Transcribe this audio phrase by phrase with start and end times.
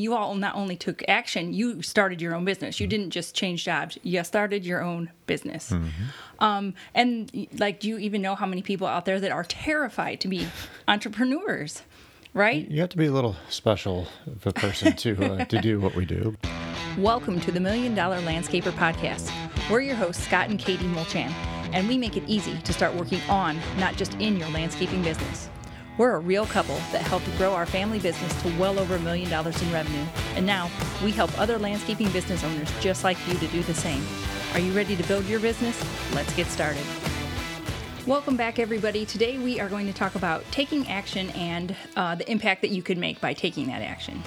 [0.00, 2.80] you all not only took action, you started your own business.
[2.80, 3.98] You didn't just change jobs.
[4.02, 5.72] You started your own business.
[6.38, 10.20] Um, and like, do you even know how many people out there that are terrified
[10.20, 10.46] to be
[10.88, 11.82] entrepreneurs?
[12.34, 12.68] Right?
[12.70, 15.94] You have to be a little special of a person to uh, to do what
[15.94, 16.36] we do.
[16.98, 19.32] Welcome to the Million Dollar Landscaper Podcast.
[19.70, 21.30] We're your hosts, Scott and Katie Mulchan,
[21.72, 25.48] and we make it easy to start working on, not just in your landscaping business.
[25.98, 29.28] We're a real couple that helped grow our family business to well over a million
[29.28, 30.04] dollars in revenue,
[30.36, 30.70] and now
[31.02, 34.06] we help other landscaping business owners just like you to do the same.
[34.52, 35.76] Are you ready to build your business?
[36.14, 36.84] Let's get started.
[38.06, 39.06] Welcome back, everybody.
[39.06, 42.80] Today we are going to talk about taking action and uh, the impact that you
[42.80, 44.22] could make by taking that action.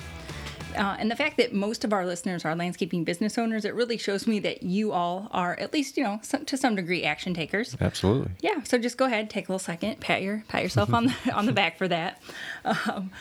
[0.75, 3.98] Uh, and the fact that most of our listeners are landscaping business owners, it really
[3.98, 7.34] shows me that you all are at least, you know, some, to some degree, action
[7.34, 7.75] takers.
[7.79, 8.31] Absolutely.
[8.41, 8.63] Yeah.
[8.63, 11.45] So just go ahead, take a little second, pat your pat yourself on the on
[11.45, 12.21] the back for that.
[12.65, 13.12] Um,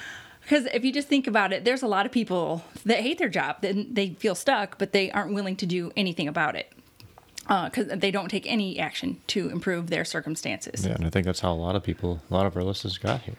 [0.42, 3.28] because if you just think about it, there's a lot of people that hate their
[3.28, 6.72] job, that they feel stuck, but they aren't willing to do anything about it
[7.64, 10.84] because they don't take any action to improve their circumstances.
[10.84, 12.98] Yeah, and I think that's how a lot of people, a lot of our listeners
[12.98, 13.36] got here.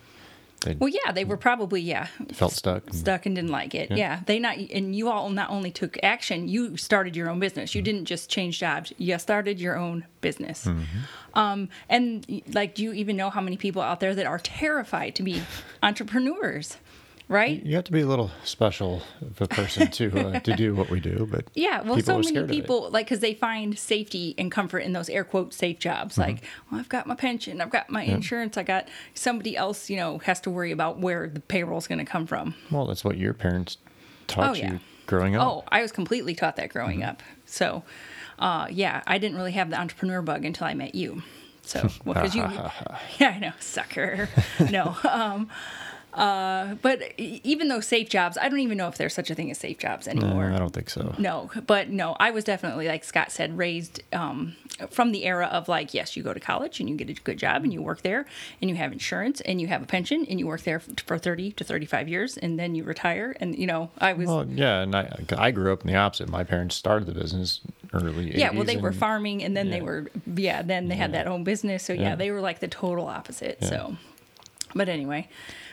[0.61, 2.93] They Well, yeah, they were probably yeah felt stuck.
[2.93, 3.91] stuck and didn't like it.
[3.91, 4.21] Yeah.
[4.25, 7.73] they not and you all not only took action, you started your own business.
[7.73, 8.93] You didn't just change jobs.
[8.97, 10.67] You started your own business.
[11.33, 15.15] Um, and like, do you even know how many people out there that are terrified
[15.15, 15.41] to be
[15.83, 16.77] entrepreneurs?
[17.31, 17.63] Right?
[17.65, 20.89] You have to be a little special of a person to uh, to do what
[20.89, 21.27] we do.
[21.31, 22.53] But Yeah, well, so many scared of it.
[22.61, 26.15] people like because they find safety and comfort in those air quote safe jobs.
[26.17, 26.21] Mm-hmm.
[26.29, 29.89] Like, well, I've got my pension, I've got my insurance, I got somebody else.
[29.89, 32.53] You know, has to worry about where the payroll's going to come from.
[32.69, 33.77] Well, that's what your parents
[34.27, 34.73] taught Oh, yeah.
[34.73, 35.47] you growing up.
[35.47, 37.09] Oh, I was completely taught that growing Mm-hmm.
[37.11, 37.23] up.
[37.45, 37.83] So,
[38.39, 41.23] uh, yeah, I didn't really have the entrepreneur bug until I met you.
[41.63, 42.41] So, well, because you,
[43.19, 44.27] yeah, I know, sucker.
[44.69, 45.49] no, um,
[46.13, 49.49] uh, but even though safe jobs, I don't even know if there's such a thing
[49.51, 50.51] as safe jobs No, anymore.
[50.51, 51.15] I don't think so.
[51.17, 54.55] No, but no, I was definitely like Scott said, raised um,
[54.89, 57.37] from the era of like, yes, you go to college and you get a good
[57.37, 58.25] job and you work there
[58.61, 61.51] and you have insurance and you have a pension and you work there for thirty
[61.53, 64.95] to thirty-five years and then you retire and you know I was Well, yeah, and
[64.95, 66.27] I I grew up in the opposite.
[66.29, 67.61] My parents started the business
[67.93, 68.37] early.
[68.37, 71.27] yeah, well 80s they were farming and then they were yeah then they had that
[71.27, 72.15] own business so yeah, Yeah.
[72.15, 73.57] they were like the total opposite.
[73.61, 73.67] Yeah.
[73.69, 73.95] So,
[74.73, 75.27] but anyway,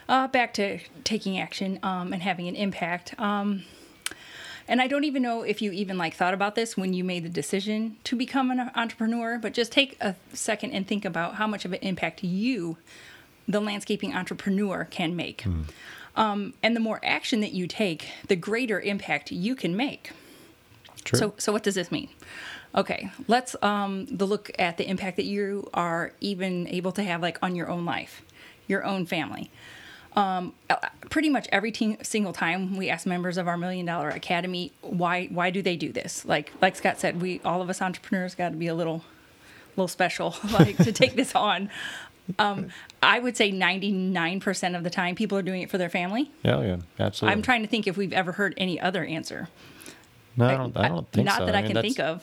[0.08, 3.18] uh, back to taking action um, and having an impact.
[3.18, 3.64] Um,
[4.66, 7.24] and I don't even know if you even like thought about this when you made
[7.24, 11.46] the decision to become an entrepreneur, but just take a second and think about how
[11.46, 12.76] much of an impact you,
[13.46, 15.46] the landscaping entrepreneur, can make.
[16.16, 20.10] Um, and the more action that you take, the greater impact you can make.
[21.04, 21.18] True.
[21.18, 22.10] So, so what does this mean?
[22.74, 27.22] Okay, let's um, the look at the impact that you are even able to have,
[27.22, 28.22] like on your own life,
[28.66, 29.50] your own family.
[30.16, 30.76] Um, uh,
[31.10, 35.26] pretty much every teen, single time we ask members of our Million Dollar Academy why
[35.26, 36.24] why do they do this?
[36.24, 39.04] Like like Scott said, we all of us entrepreneurs got to be a little
[39.76, 41.70] little special like to take this on.
[42.38, 42.68] Um,
[43.02, 45.90] I would say ninety nine percent of the time people are doing it for their
[45.90, 46.30] family.
[46.42, 47.32] yeah, yeah, absolutely.
[47.32, 49.48] I'm trying to think if we've ever heard any other answer.
[50.36, 50.76] No, I don't.
[50.76, 51.32] I don't think so.
[51.32, 51.46] Not so.
[51.46, 52.22] that I, mean, can think of.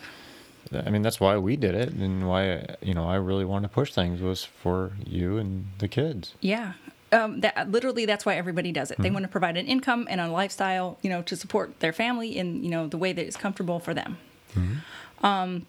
[0.73, 3.73] I mean, that's why we did it, and why you know I really wanted to
[3.73, 6.33] push things was for you and the kids.
[6.39, 6.73] Yeah.
[7.15, 8.97] Um, that literally that's why everybody does it.
[8.99, 12.37] They want to provide an income and a lifestyle, you know, to support their family
[12.37, 14.17] in you know the way that is comfortable for them.
[15.23, 15.65] Um,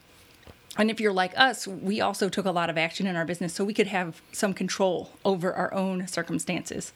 [0.79, 3.55] and if you're like us, we also took a lot of action in our business
[3.55, 6.93] so we could have some control over our own circumstances.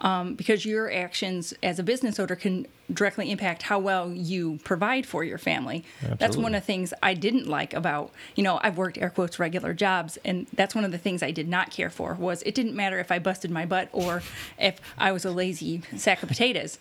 [0.00, 5.06] Um, because your actions as a business owner can directly impact how well you provide
[5.06, 5.84] for your family.
[6.18, 9.38] That's one of the things I didn't like about, you know, I've worked air quotes
[9.38, 12.54] regular jobs, and that's one of the things I did not care for was it
[12.54, 14.22] didn't matter if I busted my butt or
[14.58, 16.78] if I was a lazy sack of potatoes.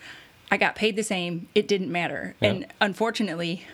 [0.51, 1.47] I got paid the same.
[1.55, 2.35] It didn't matter.
[2.41, 3.65] And unfortunately,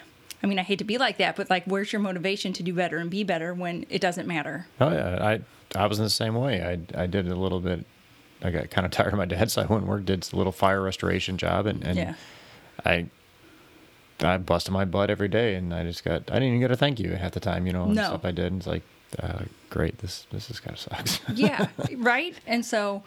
[0.42, 2.74] I mean, I hate to be like that, but like, where's your motivation to do
[2.74, 4.68] better and be better when it doesn't matter?
[4.80, 5.42] Oh yeah, I
[5.78, 6.62] I was in the same way.
[6.64, 7.86] I I did a little bit.
[8.42, 10.36] I got kind of tired of my dad, so I went and worked, did a
[10.36, 12.14] little fire restoration job, and, and Yeah.
[12.86, 13.08] I
[14.22, 16.76] I busted my butt every day, and I just got I didn't even get a
[16.78, 18.04] thank you half the time, you know, and No.
[18.04, 18.48] stuff I did.
[18.52, 18.84] And it's like,
[19.22, 21.20] uh, great, this this is kind of sucks.
[21.34, 21.68] yeah,
[21.98, 22.36] right?
[22.46, 23.04] And so,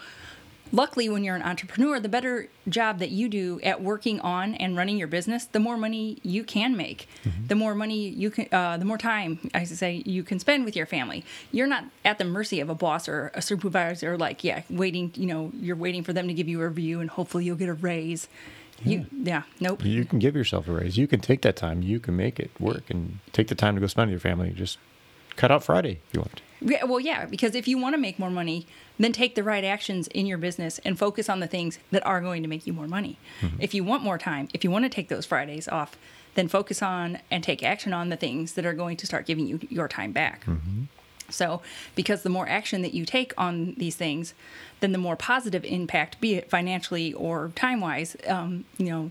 [0.73, 4.77] luckily, when you're an entrepreneur, the better job that you do at working on and
[4.77, 7.09] running your business, the more money you can make,
[7.47, 10.65] the more money you can, uh, the more time I should say you can spend
[10.65, 11.25] with your family.
[11.53, 15.13] You're not at the mercy of a boss or a supervisor, like yeah, waiting.
[15.15, 17.69] You know, you're waiting for them to give you a review, and hopefully you'll get
[17.69, 18.29] a raise.
[18.85, 19.85] You, yeah, nope.
[19.85, 20.99] you can give yourself a raise.
[20.99, 21.83] You can take that time.
[21.83, 24.51] You can make it work, and take the time to go spend with your family.
[24.51, 24.79] Just
[25.37, 26.43] cut out Friday if you want.
[26.61, 28.67] Yeah, well, yeah, because if you want to make more money,
[29.03, 32.21] then take the right actions in your business and focus on the things that are
[32.21, 33.19] going to make you more money.
[33.59, 35.97] If you want more time, if you want to take those Fridays off,
[36.35, 39.47] then focus on and take action on the things that are going to start giving
[39.47, 40.45] you your time back.
[41.31, 41.63] So,
[41.95, 44.35] because the more action that you take on these things,
[44.81, 49.11] then the more positive impact, be it financially or time wise, um, you know,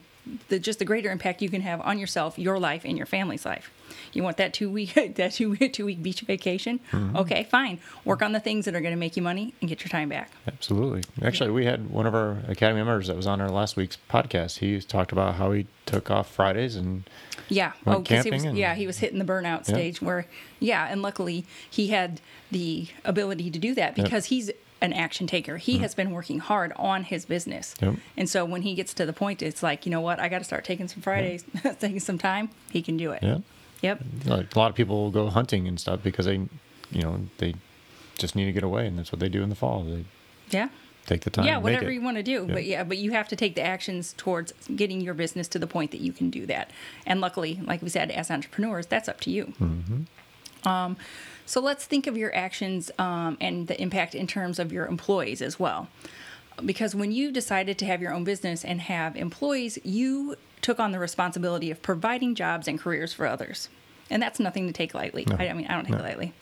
[0.49, 3.45] the, just the greater impact you can have on yourself, your life, and your family's
[3.45, 3.71] life.
[4.13, 6.79] You want that two week that two week, two week beach vacation?
[6.91, 7.17] Mm-hmm.
[7.17, 7.79] Okay, fine.
[8.05, 10.09] Work on the things that are going to make you money and get your time
[10.09, 10.31] back.
[10.47, 11.03] Absolutely.
[11.25, 14.59] Actually, we had one of our Academy members that was on our last week's podcast.
[14.59, 17.03] He talked about how he took off Fridays and
[17.49, 17.73] Yeah.
[17.85, 19.73] Went oh, 'cause he was, and- yeah, he was hitting the burnout Yeah.
[19.75, 20.25] stage where,
[20.59, 22.21] yeah, and luckily he had
[22.51, 25.57] the ability to do that because he's an action taker.
[25.57, 27.75] He has been working hard on his business.
[27.81, 27.95] Yep.
[28.17, 30.39] And so when he gets to the point, it's like, you know what, I got
[30.39, 31.45] to start taking some Fridays,
[31.79, 32.49] taking some time.
[32.71, 33.21] He can do it.
[33.21, 33.37] yeah,
[33.81, 34.01] Yep.
[34.25, 36.35] like a lot of people will go hunting and stuff because they,
[36.91, 37.55] you know, they
[38.17, 39.83] just need to get away, and that's what they do in the fall.
[39.83, 40.05] They
[40.49, 40.69] Yeah.
[41.05, 41.45] take the time.
[41.45, 42.45] yeah, whatever you want to do.
[42.47, 42.53] Yeah.
[42.53, 45.67] But yeah, but you have to take the actions towards getting your business to the
[45.67, 46.69] point that you can do that.
[47.05, 49.53] And luckily, like we said, as entrepreneurs, that's up to you.
[49.59, 50.01] Mm-hmm.
[50.63, 50.97] Um,
[51.45, 55.41] so let's think of your actions um, and the impact in terms of your employees
[55.41, 55.89] as well.
[56.65, 60.91] Because when you decided to have your own business and have employees, you took on
[60.91, 63.67] the responsibility of providing jobs and careers for others.
[64.09, 65.25] And that's nothing to take lightly.
[65.25, 65.37] No.
[65.39, 65.99] I, I mean, I don't take No.
[65.99, 66.33] it lightly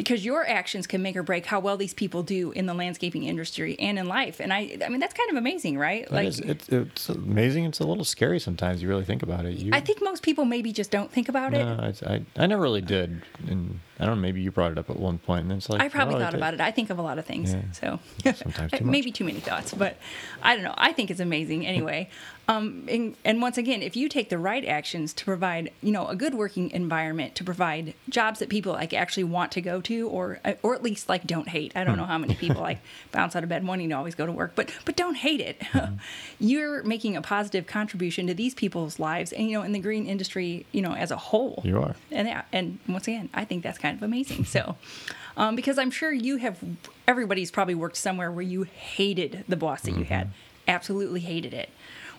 [0.00, 3.24] because your actions can make or break how well these people do in the landscaping
[3.24, 4.40] industry and in life.
[4.40, 6.10] And I, I mean, that's kind of amazing, right?
[6.10, 7.66] It is- it's, it's amazing.
[7.66, 8.80] It's a little scary sometimes.
[8.80, 9.58] You really think about it.
[9.58, 11.62] You, I think most people maybe just don't think about it.
[11.62, 14.22] no, I, I, I never really did, and I don't know.
[14.22, 16.34] Maybe you brought it up at one point, and it's like I probably oh, thought
[16.34, 16.60] about it.
[16.62, 17.52] I think of a lot of things.
[17.52, 17.60] Yeah.
[17.72, 18.00] So
[18.34, 19.98] Sometimes too maybe too many thoughts, but
[20.42, 20.74] I don't know.
[20.78, 22.08] I think it's amazing anyway.
[22.48, 26.08] Um, and, and once again, if you take the right actions to provide, you know,
[26.08, 30.08] a good working environment to provide jobs that people like actually want to go to,
[30.08, 31.72] or uh, or at least like don't hate.
[31.76, 32.00] I don't hmm.
[32.00, 32.78] know how many people like
[33.12, 35.62] bounce out of bed wanting to always go to work, but but don't hate it.
[35.64, 35.94] Hmm.
[36.38, 40.06] You're making a positive contribution to these people's lives, and you know, in the green
[40.06, 41.60] industry, you know, as a whole.
[41.64, 41.96] You are.
[42.10, 44.44] And yeah, and once again, I think that's kind of amazing.
[44.44, 44.76] So,
[45.36, 46.58] um, because I'm sure you have,
[47.06, 50.70] everybody's probably worked somewhere where you hated the boss that you had, mm-hmm.
[50.70, 51.70] absolutely hated it.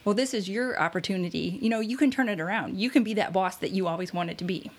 [0.04, 1.60] Well, this is your opportunity.
[1.62, 2.78] You know, you can turn it around.
[2.78, 4.72] You can be that boss that you always wanted to be,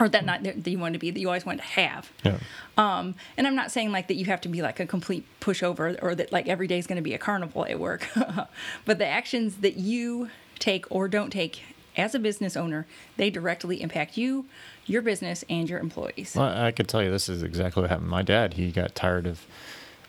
[0.00, 2.10] or that not that you wanted to be, that you always wanted to have.
[2.24, 2.38] Yeah.
[2.76, 5.96] Um, and I'm not saying like that you have to be like a complete pushover
[6.02, 8.08] or that like every day is going to be a carnival at work.
[8.84, 11.62] but the actions that you take or don't take
[11.96, 12.86] as a business owner,
[13.16, 14.46] they directly impact you,
[14.86, 16.34] your business, and your employees.
[16.36, 18.08] Well, I could tell you this is exactly what happened.
[18.08, 19.46] My dad, he got tired of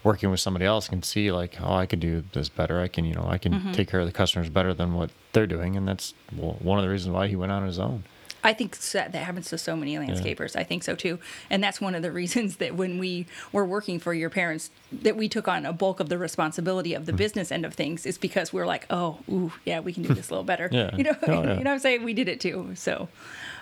[0.04, 2.80] working with somebody else and see like, oh, I could do this better.
[2.80, 3.72] I can, you know, I can Mm-hmm.
[3.74, 6.90] take care of the customers better than what they're doing, and that's one of the
[6.90, 8.04] reasons why he went on his own.
[8.46, 10.56] I think so- that happens to so many landscapers.
[10.56, 11.20] I think so too.
[11.50, 15.18] And that's one of the reasons that when we were working for your parents, that
[15.18, 17.18] we took on a bulk of the responsibility of the Mm-hmm.
[17.18, 20.30] business end of things is because we're like, oh, ooh, yeah, we can do this
[20.30, 20.70] a little better.
[20.72, 20.92] Yeah.
[20.98, 21.58] You know, Oh, yeah.
[21.58, 22.04] you know what I'm saying?
[22.04, 22.72] We did it too.
[22.76, 23.10] So,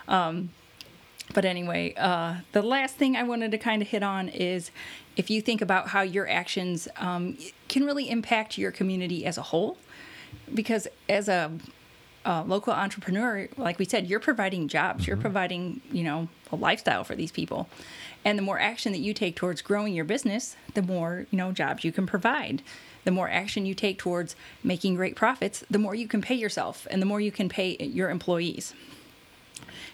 [0.08, 0.50] um,
[1.34, 4.70] but anyway, uh, the last thing I wanted to kind of hit on is
[5.16, 7.38] if you think about how your actions um,
[7.70, 9.78] can really impact your community as a whole,
[10.54, 11.52] because as a
[12.26, 17.04] uh, local entrepreneur, like we said, you're providing jobs, you're providing, you know, a lifestyle
[17.04, 17.68] for these people.
[18.24, 21.52] And the more action that you take towards growing your business, the more, you know,
[21.52, 22.62] jobs you can provide.
[23.04, 26.88] The more action you take towards making great profits, the more you can pay yourself
[26.90, 28.74] and the more you can pay your employees.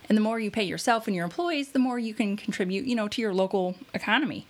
[0.07, 2.95] And the more you pay yourself and your employees, the more you can contribute, you
[2.95, 4.45] know, to your local economy.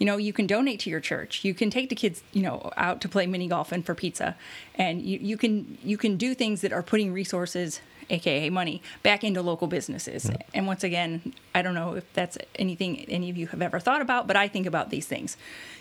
[0.00, 1.44] You know, you can donate to your church.
[1.44, 4.34] You can take the kids, you know, out to play mini golf and for pizza,
[4.74, 9.22] and you, you can you can do things that are putting resources, aka money, back
[9.22, 10.30] into local businesses.
[10.54, 14.00] And once again, I don't know if that's anything any of you have ever thought
[14.00, 15.36] about, but I think about these things.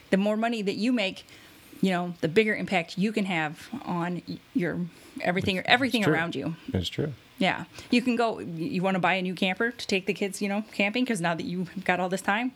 [0.09, 1.25] The more money that you make,
[1.79, 4.21] you know, the bigger impact you can have on
[4.53, 4.81] your
[5.21, 6.13] everything everything true.
[6.13, 6.55] around you.
[6.73, 7.13] It's true.
[7.37, 8.39] Yeah, you can go.
[8.39, 11.21] You want to buy a new camper to take the kids, you know, camping because
[11.21, 12.51] now that you've got all this time,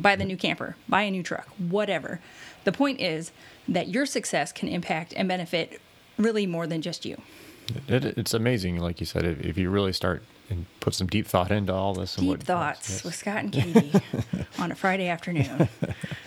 [0.00, 2.20] buy the new camper, buy a new truck, whatever.
[2.64, 3.32] The point is
[3.68, 5.80] that your success can impact and benefit
[6.18, 7.20] really more than just you.
[7.88, 11.06] It, it, it's amazing, like you said, if, if you really start and put some
[11.06, 12.16] deep thought into all this.
[12.16, 13.04] and Deep what, thoughts yes.
[13.04, 13.92] with Scott and Katie
[14.58, 15.68] on a Friday afternoon.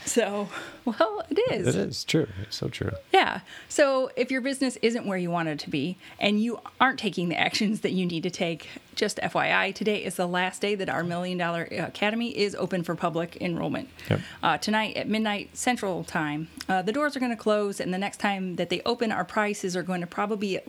[0.05, 0.49] So,
[0.85, 1.67] well, it is.
[1.67, 2.27] It is true.
[2.41, 2.91] It's so true.
[3.13, 3.41] Yeah.
[3.69, 7.29] So if your business isn't where you want it to be and you aren't taking
[7.29, 10.89] the actions that you need to take, just FYI, today is the last day that
[10.89, 13.89] our Million Dollar Academy is open for public enrollment.
[14.09, 14.19] Yep.
[14.41, 17.97] Uh, tonight at midnight Central Time, uh, the doors are going to close, and the
[17.97, 20.59] next time that they open, our prices are going to probably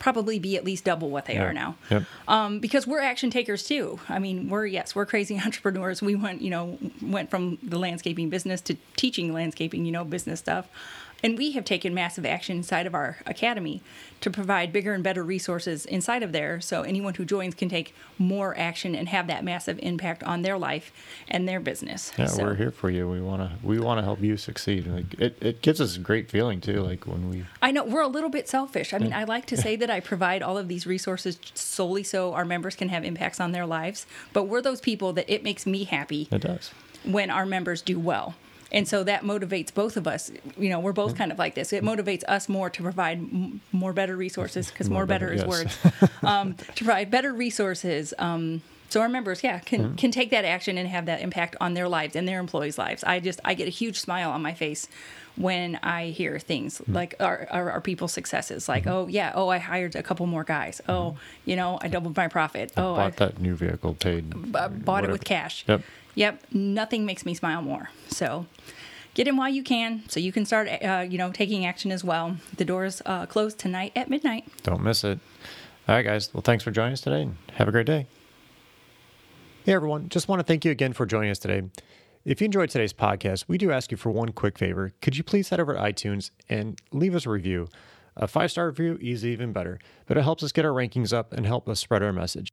[0.00, 1.44] probably be at least double what they Yeah.
[1.44, 1.76] are now.
[1.90, 2.02] Yep.
[2.26, 4.00] Um, because we're action takers too.
[4.08, 6.02] I mean, we're yes, we're crazy entrepreneurs.
[6.02, 10.40] We went, you know, went from the landscaping business to teaching landscaping, you know, business
[10.40, 10.66] stuff.
[11.22, 13.82] And we have taken massive action inside of our academy
[14.20, 17.94] to provide bigger and better resources inside of there so anyone who joins can take
[18.18, 20.92] more action and have that massive impact on their life
[21.28, 22.12] and their business.
[22.18, 23.08] Yeah, So- we're here for you.
[23.08, 24.86] We want to we want to help you succeed.
[24.86, 26.80] Like it, it gives us a great feeling too.
[26.82, 28.92] Like when we I know we're a little bit selfish.
[28.94, 32.32] I mean, I like to say that I provide all of these resources solely so
[32.34, 35.66] our members can have impacts on their lives, but we're those people that it makes
[35.66, 36.70] me happy it does.
[37.04, 38.34] when our members do well.
[38.72, 40.30] And so that motivates both of us.
[40.56, 41.72] You know, we're both kind of like this.
[41.72, 45.50] It motivates us more to provide m- more better resources because more, More better, better,
[45.50, 45.84] is yes.
[45.94, 46.12] words.
[46.22, 48.14] um, to provide better resources.
[48.18, 49.94] Um, so our members, yeah, can Mm-hmm.
[49.94, 53.02] can take that action and have that impact on their lives and their employees' lives.
[53.04, 54.86] I just I get a huge smile on my face
[55.36, 56.92] when I hear things Mm-hmm.
[56.94, 60.44] like our, our, our people's successes, like oh yeah, oh I hired a couple more
[60.44, 61.16] guys, oh
[61.46, 64.34] you know I doubled my profit, oh I Bought that new vehicle, paid.
[64.54, 65.64] uh, bought it with cash.
[65.66, 65.82] Yep.
[66.16, 66.42] Yep.
[66.52, 67.88] Nothing makes me smile more.
[68.08, 68.46] So
[69.14, 72.02] get in while you can so you can start, uh, you know, taking action as
[72.02, 72.36] well.
[72.56, 74.44] The doors uh, close tonight at midnight.
[74.64, 75.20] Don't miss it.
[75.88, 76.34] All right, guys.
[76.34, 78.06] Well, thanks for joining us today and have a great day.
[79.64, 80.08] Hey, everyone.
[80.08, 81.68] Just want to thank you again for joining us today.
[82.24, 84.92] If you enjoyed today's podcast, we do ask you for one quick favor.
[85.02, 87.68] Could you please head over to iTunes and leave us a review?
[88.16, 91.34] A five star review is even better, but it helps us get our rankings up
[91.34, 92.48] and help us spread our message.